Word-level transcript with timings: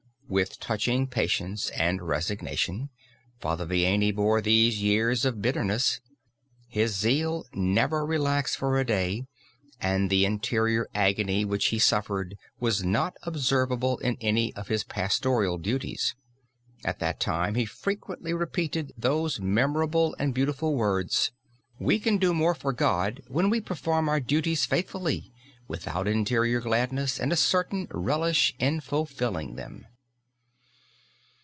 With 0.33 0.61
touching 0.61 1.07
patience 1.07 1.69
and 1.71 2.01
resignation 2.01 2.89
Father 3.41 3.65
Vianney 3.65 4.15
bore 4.15 4.39
those 4.39 4.77
years 4.77 5.25
of 5.25 5.41
bitterness. 5.41 5.99
His 6.69 6.95
zeal 6.95 7.43
never 7.53 8.05
relaxed 8.05 8.55
for 8.55 8.79
a 8.79 8.85
day, 8.85 9.25
and 9.81 10.09
the 10.09 10.23
interior 10.23 10.87
agony 10.95 11.43
which 11.43 11.65
he 11.65 11.79
suffered 11.79 12.37
was 12.61 12.81
not 12.81 13.13
observable 13.23 13.97
in 13.97 14.15
any 14.21 14.55
of 14.55 14.69
his 14.69 14.85
pastoral 14.85 15.57
duties. 15.57 16.15
At 16.85 16.99
that 16.99 17.19
time 17.19 17.55
he 17.55 17.65
frequently 17.65 18.33
repeated 18.33 18.93
those 18.97 19.41
memorable 19.41 20.15
and 20.17 20.33
beautiful 20.33 20.75
words: 20.75 21.33
"We 21.77 21.99
can 21.99 22.17
do 22.17 22.33
more 22.33 22.55
for 22.55 22.71
God 22.71 23.21
when 23.27 23.49
we 23.49 23.59
perform 23.59 24.07
our 24.07 24.21
duties 24.21 24.65
faithfully, 24.65 25.33
without 25.67 26.07
interior 26.07 26.61
gladness 26.61 27.19
and 27.19 27.33
a 27.33 27.35
certain 27.35 27.89
relish 27.91 28.55
in 28.59 28.79
fulfilling 28.79 29.57
them." 29.57 29.87